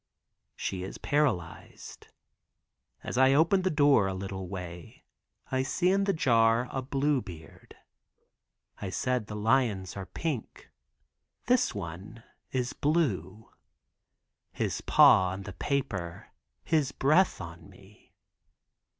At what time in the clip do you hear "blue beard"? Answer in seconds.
6.81-7.75